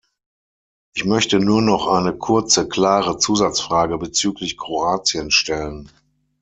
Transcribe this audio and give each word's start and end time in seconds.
Ich 0.95 1.05
möchte 1.05 1.39
nur 1.39 1.61
noch 1.61 1.85
eine 1.85 2.17
kurze, 2.17 2.67
klare 2.67 3.19
Zusatzfrage 3.19 3.99
bezüglich 3.99 4.57
Kroatien 4.57 5.29
stellen. 5.29 5.91